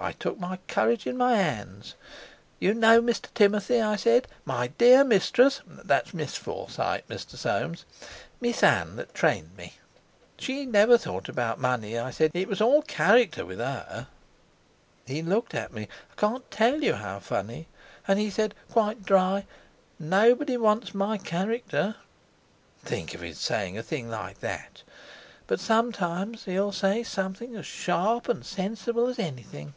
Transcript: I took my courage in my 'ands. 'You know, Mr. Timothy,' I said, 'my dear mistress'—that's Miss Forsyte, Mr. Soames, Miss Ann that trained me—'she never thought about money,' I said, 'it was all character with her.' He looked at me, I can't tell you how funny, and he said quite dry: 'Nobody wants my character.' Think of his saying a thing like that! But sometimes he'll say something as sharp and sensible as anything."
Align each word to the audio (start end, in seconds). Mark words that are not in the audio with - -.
I 0.00 0.12
took 0.12 0.38
my 0.38 0.58
courage 0.68 1.08
in 1.08 1.16
my 1.16 1.32
'ands. 1.32 1.96
'You 2.60 2.72
know, 2.72 3.02
Mr. 3.02 3.34
Timothy,' 3.34 3.80
I 3.80 3.96
said, 3.96 4.28
'my 4.44 4.68
dear 4.68 5.02
mistress'—that's 5.02 6.14
Miss 6.14 6.36
Forsyte, 6.36 7.08
Mr. 7.08 7.34
Soames, 7.36 7.84
Miss 8.40 8.62
Ann 8.62 8.94
that 8.94 9.12
trained 9.12 9.56
me—'she 9.56 10.66
never 10.66 10.98
thought 10.98 11.28
about 11.28 11.58
money,' 11.58 11.98
I 11.98 12.12
said, 12.12 12.30
'it 12.34 12.46
was 12.46 12.60
all 12.60 12.82
character 12.82 13.44
with 13.44 13.58
her.' 13.58 14.06
He 15.04 15.20
looked 15.20 15.52
at 15.52 15.72
me, 15.72 15.88
I 16.12 16.14
can't 16.20 16.48
tell 16.48 16.80
you 16.80 16.92
how 16.92 17.18
funny, 17.18 17.66
and 18.06 18.20
he 18.20 18.30
said 18.30 18.54
quite 18.70 19.04
dry: 19.04 19.46
'Nobody 19.98 20.56
wants 20.56 20.94
my 20.94 21.18
character.' 21.18 21.96
Think 22.84 23.14
of 23.14 23.20
his 23.20 23.40
saying 23.40 23.76
a 23.76 23.82
thing 23.82 24.08
like 24.08 24.38
that! 24.38 24.84
But 25.48 25.58
sometimes 25.58 26.44
he'll 26.44 26.70
say 26.70 27.02
something 27.02 27.56
as 27.56 27.66
sharp 27.66 28.28
and 28.28 28.46
sensible 28.46 29.08
as 29.08 29.18
anything." 29.18 29.74